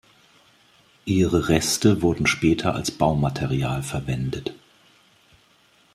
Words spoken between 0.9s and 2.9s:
Ihre Reste wurden später als